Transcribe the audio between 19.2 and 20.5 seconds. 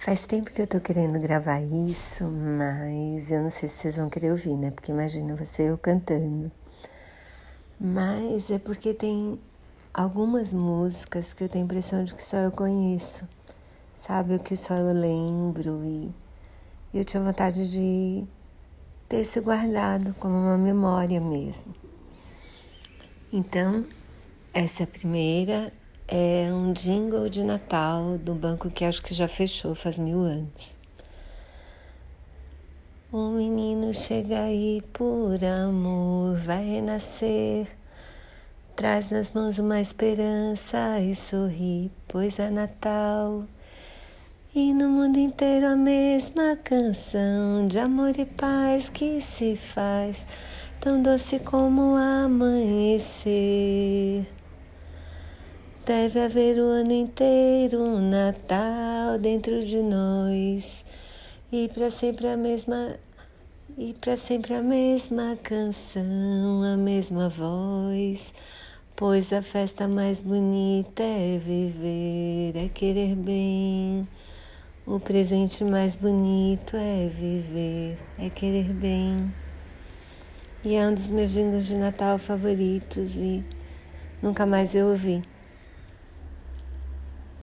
se guardado como